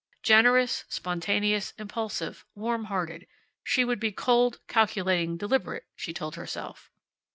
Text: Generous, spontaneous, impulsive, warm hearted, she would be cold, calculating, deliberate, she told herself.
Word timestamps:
Generous, 0.23 0.83
spontaneous, 0.89 1.73
impulsive, 1.77 2.43
warm 2.55 2.85
hearted, 2.85 3.27
she 3.63 3.85
would 3.85 3.99
be 3.99 4.11
cold, 4.11 4.59
calculating, 4.67 5.37
deliberate, 5.37 5.83
she 5.95 6.11
told 6.11 6.35
herself. 6.35 6.89